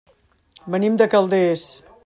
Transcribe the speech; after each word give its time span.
Venim 0.75 0.97
de 1.03 1.09
Calders. 1.13 1.71